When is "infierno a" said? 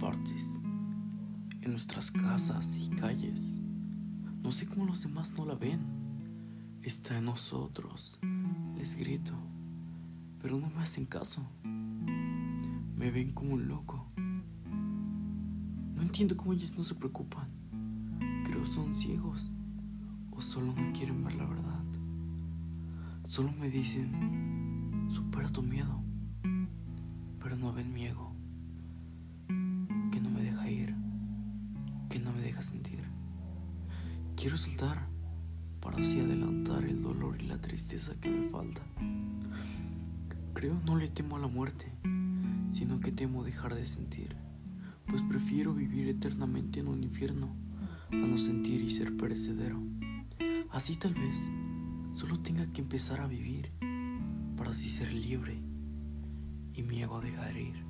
47.02-48.16